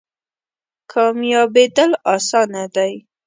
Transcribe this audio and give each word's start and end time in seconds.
کامیابیدل 0.91 1.91
اسانه 2.13 2.63
دی؟ 2.73 2.93